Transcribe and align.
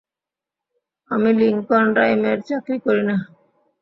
আমি 1.11 1.29
লিংকন 1.39 1.85
রাইমের 1.97 2.39
চাকরি 2.47 2.77
করি 2.85 3.03
না। 3.09 3.15